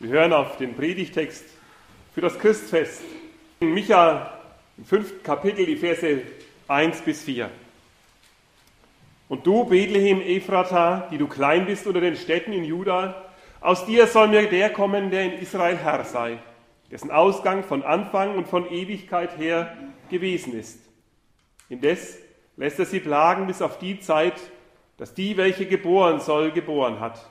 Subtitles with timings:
[0.00, 1.44] Wir hören auf den Predigtext
[2.14, 3.02] für das Christfest.
[3.58, 4.32] In Micha
[4.76, 6.22] im fünften Kapitel die Verse
[6.68, 7.50] 1 bis 4.
[9.28, 13.24] Und du, Bethlehem Ephrata, die du klein bist unter den Städten in Juda,
[13.60, 16.38] aus dir soll mir der kommen, der in Israel Herr sei,
[16.92, 19.76] dessen Ausgang von Anfang und von Ewigkeit her
[20.10, 20.78] gewesen ist.
[21.68, 22.18] Indes
[22.56, 24.40] lässt er sie plagen bis auf die Zeit,
[24.96, 27.28] dass die, welche geboren soll, geboren hat.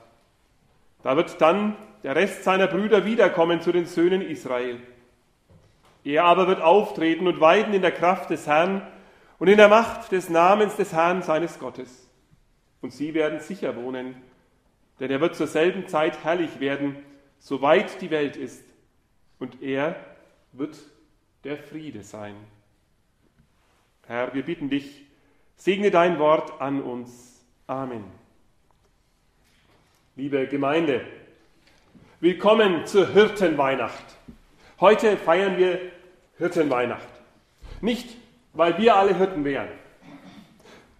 [1.02, 4.80] Da wird dann der Rest seiner Brüder wiederkommen zu den Söhnen Israel.
[6.04, 8.86] Er aber wird auftreten und weiden in der Kraft des Herrn
[9.38, 12.08] und in der Macht des Namens des Herrn seines Gottes.
[12.80, 14.14] Und sie werden sicher wohnen,
[15.00, 16.96] denn er wird zur selben Zeit herrlich werden,
[17.38, 18.64] soweit die Welt ist.
[19.38, 19.96] Und er
[20.52, 20.78] wird
[21.44, 22.34] der Friede sein.
[24.06, 25.04] Herr, wir bitten dich,
[25.56, 27.44] segne dein Wort an uns.
[27.66, 28.04] Amen.
[30.16, 31.04] Liebe Gemeinde,
[32.20, 34.02] willkommen zur Hirtenweihnacht.
[34.80, 35.78] Heute feiern wir
[36.36, 37.06] Hirtenweihnacht.
[37.80, 38.16] Nicht,
[38.54, 39.68] weil wir alle Hirten wären.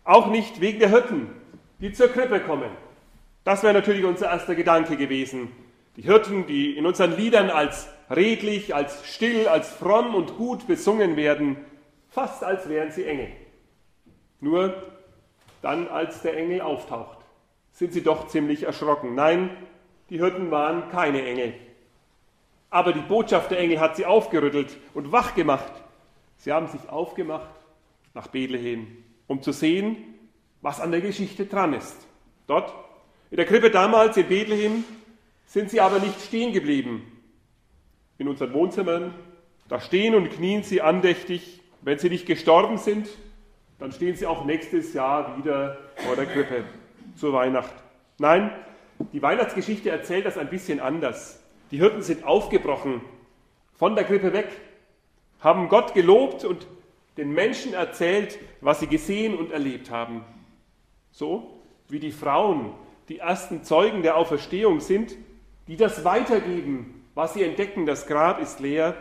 [0.05, 1.29] Auch nicht wegen der Hirten,
[1.81, 2.71] die zur Krippe kommen.
[3.43, 5.51] Das wäre natürlich unser erster Gedanke gewesen.
[5.97, 11.17] Die Hirten, die in unseren Liedern als redlich, als still, als fromm und gut besungen
[11.17, 11.57] werden,
[12.11, 13.29] fast als wären sie Engel.
[14.41, 14.85] Nur
[15.63, 17.19] dann, als der Engel auftaucht,
[17.73, 19.17] sind sie doch ziemlich erschrocken.
[19.17, 19.51] Nein,
[20.11, 21.55] die Hirten waren keine Engel.
[22.71, 25.73] Aber die Botschaft der Engel hat sie aufgerüttelt und wach gemacht.
[26.37, 27.51] Sie haben sich aufgemacht
[28.15, 28.87] nach Bethlehem,
[29.27, 29.97] um zu sehen,
[30.61, 32.07] was an der Geschichte dran ist.
[32.47, 32.73] Dort,
[33.31, 34.85] in der Krippe damals in Bethlehem,
[35.47, 37.11] sind sie aber nicht stehen geblieben.
[38.19, 39.15] In unseren Wohnzimmern,
[39.69, 41.61] da stehen und knien sie andächtig.
[41.81, 43.09] Wenn sie nicht gestorben sind,
[43.79, 46.65] dann stehen sie auch nächstes Jahr wieder vor der Krippe
[47.17, 47.73] zur Weihnacht.
[48.19, 48.51] Nein,
[49.13, 51.41] die Weihnachtsgeschichte erzählt das ein bisschen anders.
[51.71, 53.01] Die Hirten sind aufgebrochen
[53.77, 54.49] von der Krippe weg,
[55.41, 56.67] haben Gott gelobt und
[57.17, 60.25] den Menschen erzählt, was sie gesehen und erlebt haben.
[61.13, 62.73] So wie die Frauen,
[63.09, 65.15] die ersten Zeugen der Auferstehung sind,
[65.67, 68.95] die das weitergeben, was sie entdecken, das Grab ist leer.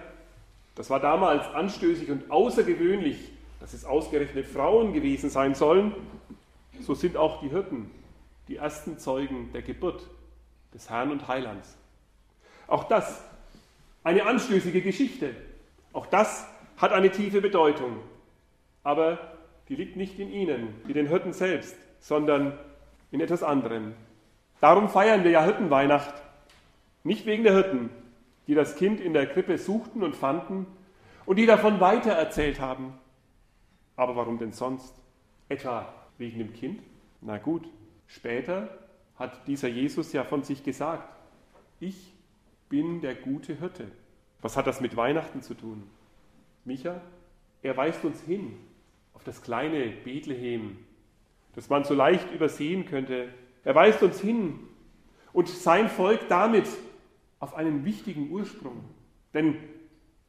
[0.75, 5.93] Das war damals anstößig und außergewöhnlich, dass es ausgerechnet Frauen gewesen sein sollen.
[6.81, 7.89] So sind auch die Hirten
[8.47, 10.09] die ersten Zeugen der Geburt
[10.73, 11.77] des Herrn und Heilands.
[12.67, 13.23] Auch das
[14.03, 15.35] eine anstößige Geschichte.
[15.93, 16.47] Auch das
[16.77, 17.97] hat eine tiefe Bedeutung.
[18.83, 19.37] Aber
[19.69, 22.57] die liegt nicht in ihnen, wie den Hirten selbst, sondern
[23.11, 23.93] in etwas anderem.
[24.61, 26.13] Darum feiern wir ja Hirtenweihnacht.
[27.03, 27.89] Nicht wegen der Hirten,
[28.47, 30.65] die das Kind in der Krippe suchten und fanden
[31.25, 32.93] und die davon weitererzählt haben.
[33.95, 34.93] Aber warum denn sonst?
[35.49, 36.81] Etwa wegen dem Kind?
[37.21, 37.67] Na gut,
[38.07, 38.69] Später
[39.17, 41.13] hat dieser Jesus ja von sich gesagt,
[41.79, 42.13] ich
[42.69, 43.91] bin der gute Hirte.
[44.41, 45.83] Was hat das mit Weihnachten zu tun?
[46.65, 47.01] Micha,
[47.61, 48.57] er weist uns hin
[49.13, 50.77] auf das kleine Bethlehem,
[51.53, 53.29] das man so leicht übersehen könnte.
[53.63, 54.59] Er weist uns hin
[55.33, 56.67] und sein Volk damit
[57.39, 58.83] auf einen wichtigen Ursprung.
[59.33, 59.57] Denn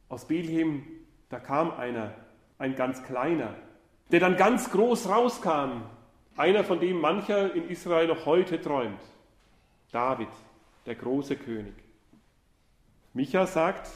[0.07, 0.83] aus Bethlehem,
[1.29, 2.13] da kam einer,
[2.57, 3.55] ein ganz kleiner,
[4.11, 5.83] der dann ganz groß rauskam
[6.39, 9.01] einer, von dem mancher in Israel noch heute träumt.
[9.91, 10.29] David,
[10.85, 11.73] der große König.
[13.13, 13.89] Micha sagt,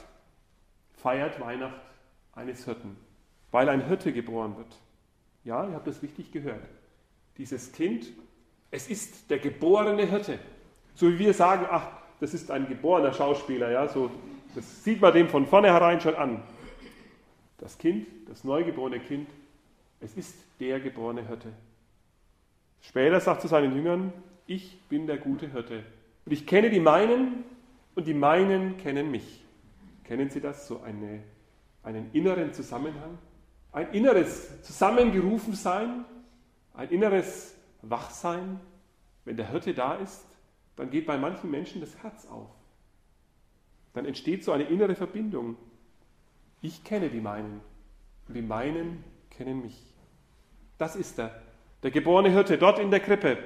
[0.98, 1.80] feiert Weihnacht
[2.34, 2.98] eines Hirten,
[3.52, 4.76] weil ein Hirte geboren wird.
[5.44, 6.64] Ja, ihr habt das richtig gehört.
[7.38, 8.08] Dieses Kind,
[8.72, 10.40] es ist der geborene Hirte.
[10.96, 11.88] So wie wir sagen, ach,
[12.20, 14.12] das ist ein geborener Schauspieler, ja, so,
[14.56, 16.44] das sieht man dem von vornherein schon an.
[17.58, 19.30] Das Kind, das neugeborene Kind,
[20.00, 21.54] es ist der geborene Hirte.
[22.84, 24.14] Später sagt zu seinen Jüngern,
[24.46, 25.84] ich bin der gute Hirte.
[26.26, 27.46] Und ich kenne die meinen
[27.96, 29.44] und die meinen kennen mich.
[30.04, 30.68] Kennen Sie das?
[30.68, 31.24] So eine,
[31.82, 33.18] einen inneren Zusammenhang?
[33.72, 36.06] Ein inneres Zusammengerufensein?
[36.74, 38.60] Ein inneres Wachsein?
[39.24, 40.26] Wenn der Hirte da ist,
[40.76, 42.50] dann geht bei manchen Menschen das Herz auf.
[43.94, 45.56] Dann entsteht so eine innere Verbindung.
[46.62, 47.62] Ich kenne die meinen
[48.28, 49.80] und die meinen kennen mich.
[50.78, 51.42] Das ist er,
[51.84, 53.38] der geborene Hirte dort in der Krippe.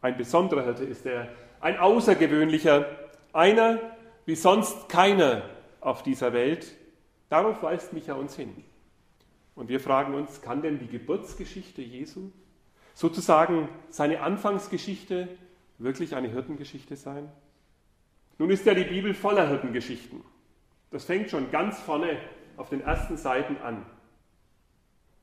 [0.00, 1.28] Ein besonderer Hirte ist er,
[1.60, 2.86] ein außergewöhnlicher,
[3.32, 3.78] einer
[4.26, 5.42] wie sonst keiner
[5.80, 6.66] auf dieser Welt.
[7.28, 8.64] Darauf weist Micha uns hin.
[9.54, 12.30] Und wir fragen uns, kann denn die Geburtsgeschichte Jesu,
[12.94, 15.28] sozusagen seine Anfangsgeschichte,
[15.78, 17.30] wirklich eine Hirtengeschichte sein?
[18.38, 20.22] Nun ist ja die Bibel voller Hirtengeschichten.
[20.90, 22.16] Das fängt schon ganz vorne
[22.56, 23.84] auf den ersten Seiten an.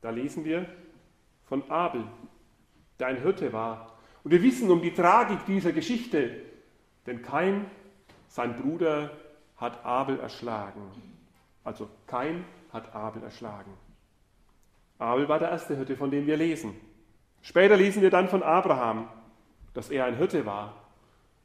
[0.00, 0.66] Da lesen wir,
[1.50, 2.04] von Abel,
[3.00, 3.98] der ein Hirte war.
[4.22, 6.30] Und wir wissen um die Tragik dieser Geschichte,
[7.06, 7.66] denn Kain
[8.28, 9.10] sein Bruder
[9.56, 10.80] hat Abel erschlagen.
[11.64, 13.72] Also kein hat Abel erschlagen.
[14.98, 16.74] Abel war der erste Hirte, von dem wir lesen.
[17.42, 19.08] Später lesen wir dann von Abraham,
[19.74, 20.76] dass er ein Hirte war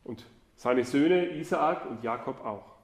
[0.04, 0.24] und
[0.56, 2.76] seine Söhne Isaak und Jakob auch.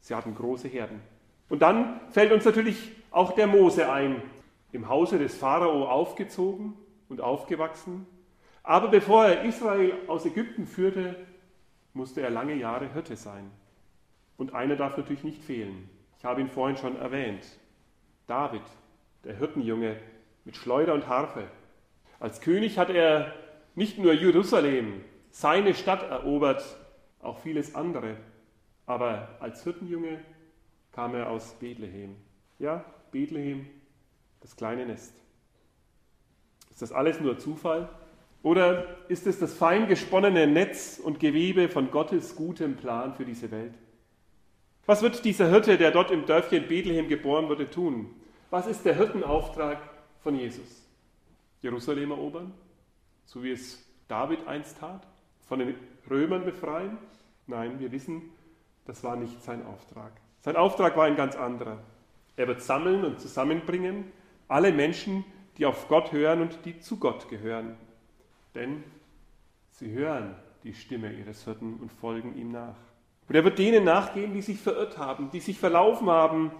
[0.00, 1.00] Sie hatten große Herden.
[1.48, 4.22] Und dann fällt uns natürlich auch der Mose ein,
[4.72, 6.74] im Hause des Pharao aufgezogen
[7.08, 8.06] und aufgewachsen.
[8.62, 11.16] Aber bevor er Israel aus Ägypten führte,
[11.92, 13.50] musste er lange Jahre Hirte sein.
[14.36, 15.88] Und einer darf natürlich nicht fehlen.
[16.18, 17.44] Ich habe ihn vorhin schon erwähnt.
[18.26, 18.62] David,
[19.24, 19.96] der Hirtenjunge
[20.44, 21.44] mit Schleuder und Harfe.
[22.18, 23.34] Als König hat er
[23.74, 26.62] nicht nur Jerusalem, seine Stadt erobert,
[27.20, 28.16] auch vieles andere.
[28.86, 30.18] Aber als Hirtenjunge
[30.92, 32.16] kam er aus Bethlehem.
[32.58, 33.66] Ja, Bethlehem,
[34.40, 35.14] das kleine Nest.
[36.70, 37.88] Ist das alles nur Zufall?
[38.42, 43.50] Oder ist es das fein gesponnene Netz und Gewebe von Gottes gutem Plan für diese
[43.50, 43.74] Welt?
[44.86, 48.14] Was wird dieser Hirte, der dort im Dörfchen Bethlehem geboren wurde, tun?
[48.48, 49.78] Was ist der Hirtenauftrag
[50.22, 50.82] von Jesus?
[51.60, 52.52] Jerusalem erobern,
[53.26, 55.06] so wie es David einst tat?
[55.46, 55.74] Von den
[56.08, 56.96] Römern befreien?
[57.46, 58.22] Nein, wir wissen,
[58.86, 60.12] das war nicht sein Auftrag.
[60.40, 61.78] Sein Auftrag war ein ganz anderer.
[62.36, 64.10] Er wird sammeln und zusammenbringen
[64.50, 65.24] alle Menschen,
[65.56, 67.76] die auf Gott hören und die zu Gott gehören.
[68.54, 68.82] Denn
[69.70, 72.76] sie hören die Stimme ihres Hirten und folgen ihm nach.
[73.28, 76.50] Und er wird denen nachgehen, die sich verirrt haben, die sich verlaufen haben.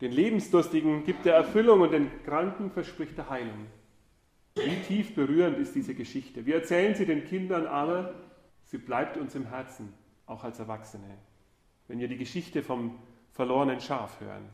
[0.00, 3.66] Den Lebensdurstigen gibt er Erfüllung und den Kranken verspricht er Heilung.
[4.54, 6.46] Wie tief berührend ist diese Geschichte.
[6.46, 8.14] Wir erzählen sie den Kindern, aber
[8.64, 9.92] sie bleibt uns im Herzen,
[10.26, 11.18] auch als Erwachsene.
[11.88, 12.98] Wenn wir die Geschichte vom
[13.32, 14.48] verlorenen Schaf hören.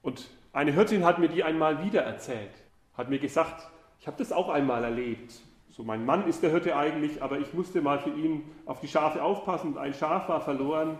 [0.00, 2.50] Und eine Hirtin hat mir die einmal wieder erzählt,
[2.94, 3.68] hat mir gesagt,
[4.00, 5.34] ich habe das auch einmal erlebt.
[5.68, 8.88] So, mein Mann ist der Hirte eigentlich, aber ich musste mal für ihn auf die
[8.88, 9.76] Schafe aufpassen.
[9.76, 10.98] Ein Schaf war verloren.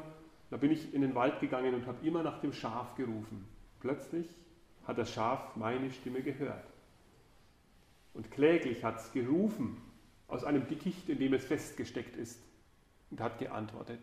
[0.50, 3.48] Da bin ich in den Wald gegangen und habe immer nach dem Schaf gerufen.
[3.80, 4.28] Plötzlich
[4.86, 6.66] hat das Schaf meine Stimme gehört.
[8.12, 9.80] Und kläglich hat es gerufen
[10.28, 12.42] aus einem Dickicht, in dem es festgesteckt ist,
[13.10, 14.00] und hat geantwortet.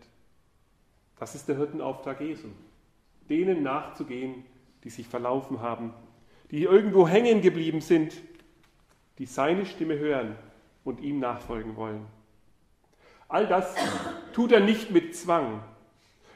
[1.16, 2.48] Das ist der Hirtenauftrag Jesu.
[3.28, 4.44] Denen nachzugehen,
[4.84, 5.92] die sich verlaufen haben,
[6.50, 8.14] die irgendwo hängen geblieben sind,
[9.18, 10.36] die seine Stimme hören
[10.84, 12.06] und ihm nachfolgen wollen.
[13.28, 13.74] All das
[14.34, 15.62] tut er nicht mit Zwang,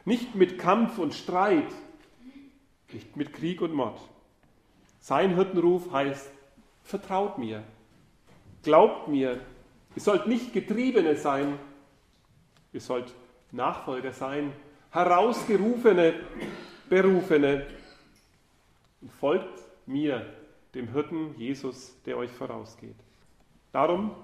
[0.04, 1.70] nicht mit Kampf und Streit,
[2.92, 4.00] nicht mit Krieg und Mord.
[4.98, 6.30] Sein Hirtenruf heißt,
[6.82, 7.62] vertraut mir,
[8.62, 9.40] glaubt mir,
[9.94, 11.58] ihr sollt nicht Getriebene sein,
[12.72, 13.14] ihr sollt
[13.52, 14.52] Nachfolger sein,
[14.90, 16.14] herausgerufene,
[16.88, 17.66] berufene
[19.00, 20.26] und folgt mir,
[20.74, 22.96] dem Hirten Jesus, der euch vorausgeht.
[23.72, 24.14] Darum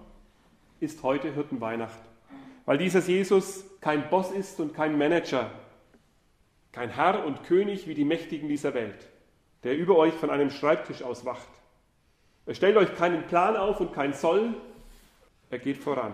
[0.81, 2.01] ist heute Hirtenweihnacht,
[2.67, 5.51] weil dieser Jesus kein Boss ist und kein Manager,
[6.73, 9.09] kein Herr und König wie die Mächtigen dieser Welt,
[9.63, 11.49] der über euch von einem Schreibtisch aus wacht.
[12.47, 14.55] Er stellt euch keinen Plan auf und kein Soll,
[15.51, 16.13] er geht voran.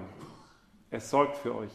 [0.91, 1.73] Er sorgt für euch.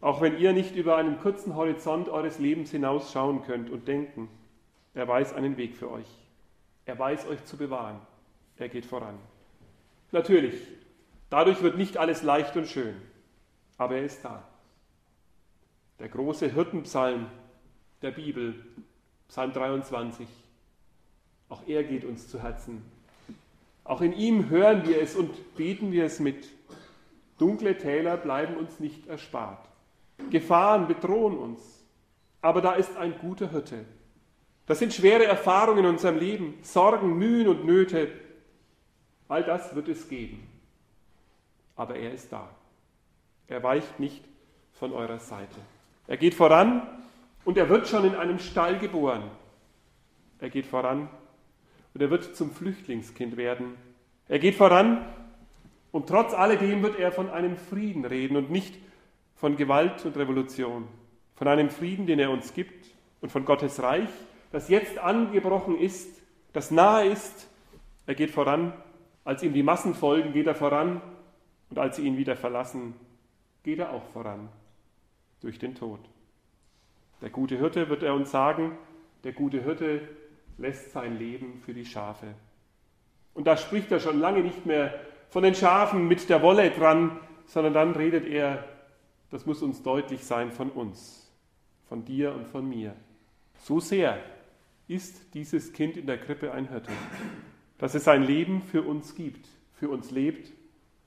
[0.00, 4.28] Auch wenn ihr nicht über einen kurzen Horizont eures Lebens hinausschauen könnt und denken,
[4.94, 6.08] er weiß einen Weg für euch.
[6.84, 8.00] Er weiß euch zu bewahren.
[8.56, 9.18] Er geht voran.
[10.12, 10.54] Natürlich,
[11.30, 12.94] dadurch wird nicht alles leicht und schön,
[13.78, 14.46] aber er ist da.
[15.98, 17.26] Der große Hirtenpsalm
[18.02, 18.54] der Bibel,
[19.28, 20.28] Psalm 23,
[21.48, 22.84] auch er geht uns zu Herzen.
[23.84, 26.48] Auch in ihm hören wir es und beten wir es mit.
[27.38, 29.68] Dunkle Täler bleiben uns nicht erspart.
[30.30, 31.84] Gefahren bedrohen uns.
[32.40, 33.84] Aber da ist ein guter Hirte,
[34.66, 38.12] das sind schwere Erfahrungen in unserem Leben, Sorgen, Mühen und Nöte.
[39.28, 40.46] All das wird es geben.
[41.74, 42.48] Aber er ist da.
[43.48, 44.24] Er weicht nicht
[44.74, 45.58] von eurer Seite.
[46.06, 46.82] Er geht voran
[47.44, 49.22] und er wird schon in einem Stall geboren.
[50.38, 51.08] Er geht voran
[51.94, 53.76] und er wird zum Flüchtlingskind werden.
[54.28, 55.04] Er geht voran
[55.90, 58.76] und trotz alledem wird er von einem Frieden reden und nicht
[59.36, 60.86] von Gewalt und Revolution.
[61.34, 62.86] Von einem Frieden, den er uns gibt
[63.20, 64.08] und von Gottes Reich,
[64.52, 67.48] das jetzt angebrochen ist, das nahe ist.
[68.06, 68.72] Er geht voran.
[69.24, 71.00] Als ihm die Massen folgen, geht er voran.
[71.70, 72.94] Und als sie ihn wieder verlassen,
[73.62, 74.48] geht er auch voran
[75.40, 76.00] durch den Tod.
[77.22, 78.76] Der gute Hirte wird er uns sagen,
[79.24, 80.00] der gute Hirte
[80.58, 82.34] lässt sein Leben für die Schafe.
[83.32, 84.92] Und da spricht er schon lange nicht mehr
[85.30, 88.64] von den Schafen mit der Wolle dran, sondern dann redet er,
[89.30, 91.32] das muss uns deutlich sein, von uns,
[91.88, 92.94] von dir und von mir.
[93.62, 94.18] So sehr
[94.92, 96.92] ist dieses Kind in der Krippe ein Hirte,
[97.78, 100.52] dass es sein Leben für uns gibt, für uns lebt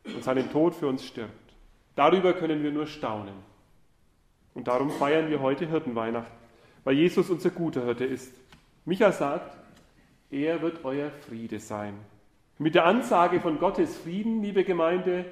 [0.04, 1.54] und seinen Tod für uns stirbt.
[1.96, 3.36] Darüber können wir nur staunen.
[4.54, 6.32] Und darum feiern wir heute Hirtenweihnacht,
[6.84, 8.34] weil Jesus unser guter Hirte ist.
[8.86, 9.56] Micha sagt,
[10.32, 11.94] er wird euer Friede sein.
[12.58, 15.25] Mit der Ansage von Gottes Frieden, liebe Gemeinde,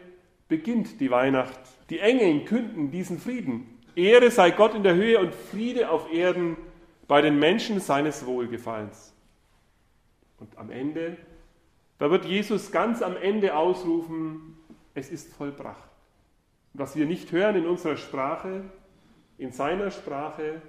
[0.47, 1.59] beginnt die Weihnacht.
[1.89, 3.79] Die Engeln künden diesen Frieden.
[3.95, 6.57] Ehre sei Gott in der Höhe und Friede auf Erden
[7.07, 9.13] bei den Menschen seines Wohlgefallens.
[10.39, 11.17] Und am Ende,
[11.99, 14.57] da wird Jesus ganz am Ende ausrufen,
[14.93, 15.89] es ist vollbracht.
[16.73, 18.63] was wir nicht hören in unserer Sprache,
[19.37, 20.61] in seiner Sprache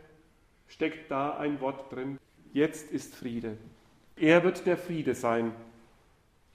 [0.66, 2.18] steckt da ein Wort drin.
[2.52, 3.56] Jetzt ist Friede.
[4.16, 5.52] Er wird der Friede sein.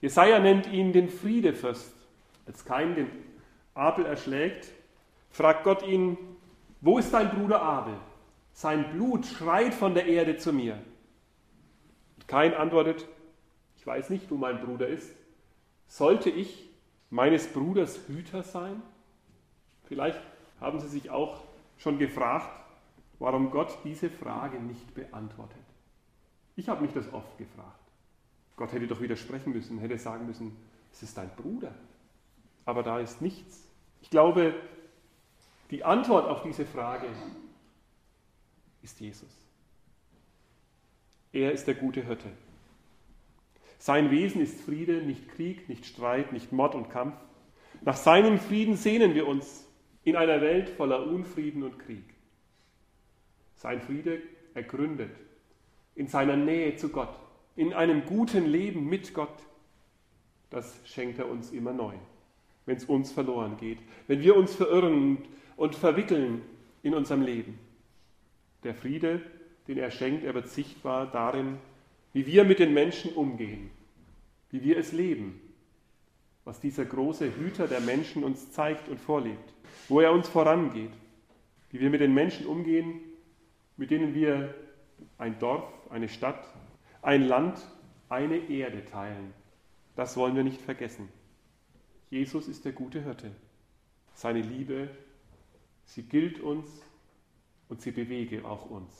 [0.00, 1.94] Jesaja nennt ihn den Friedefürst.
[2.46, 3.08] Als Kain den
[3.74, 4.72] Abel erschlägt,
[5.30, 6.16] fragt Gott ihn,
[6.80, 7.94] wo ist dein Bruder Abel?
[8.52, 10.78] Sein Blut schreit von der Erde zu mir.
[12.16, 13.06] Und Kain antwortet,
[13.76, 15.10] ich weiß nicht, wo mein Bruder ist.
[15.88, 16.68] Sollte ich
[17.08, 18.82] meines Bruders Hüter sein?
[19.84, 20.20] Vielleicht
[20.60, 21.40] haben Sie sich auch
[21.78, 22.50] schon gefragt,
[23.18, 25.56] warum Gott diese Frage nicht beantwortet.
[26.56, 27.80] Ich habe mich das oft gefragt.
[28.56, 30.56] Gott hätte doch widersprechen müssen, hätte sagen müssen,
[30.92, 31.74] es ist dein Bruder.
[32.66, 33.66] Aber da ist nichts.
[34.02, 34.54] Ich glaube,
[35.70, 37.06] die Antwort auf diese Frage
[38.82, 39.28] ist Jesus.
[41.32, 42.28] Er ist der gute Hirte.
[43.78, 47.16] Sein Wesen ist Friede, nicht Krieg, nicht Streit, nicht Mord und Kampf.
[47.82, 49.66] Nach seinem Frieden sehnen wir uns
[50.04, 52.04] in einer Welt voller Unfrieden und Krieg.
[53.56, 54.20] Sein Friede
[54.54, 55.10] ergründet
[55.94, 57.14] in seiner Nähe zu Gott,
[57.56, 59.36] in einem guten Leben mit Gott.
[60.50, 61.94] Das schenkt er uns immer neu,
[62.66, 65.18] wenn es uns verloren geht, wenn wir uns verirren
[65.56, 66.42] und verwickeln
[66.82, 67.58] in unserem Leben.
[68.62, 69.20] Der Friede,
[69.68, 71.58] den er schenkt, er wird sichtbar darin,
[72.12, 73.70] wie wir mit den Menschen umgehen,
[74.50, 75.40] wie wir es leben,
[76.44, 79.54] was dieser große Hüter der Menschen uns zeigt und vorlebt,
[79.88, 80.92] wo er uns vorangeht,
[81.70, 83.00] wie wir mit den Menschen umgehen,
[83.76, 84.54] mit denen wir
[85.18, 86.44] ein Dorf, eine Stadt,
[87.02, 87.58] ein Land,
[88.08, 89.32] eine Erde teilen.
[89.94, 91.08] Das wollen wir nicht vergessen.
[92.10, 93.30] Jesus ist der gute Hirte.
[94.14, 94.88] Seine Liebe,
[95.84, 96.82] sie gilt uns
[97.70, 98.92] und sie bewege auch uns.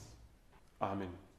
[0.79, 1.30] Amen.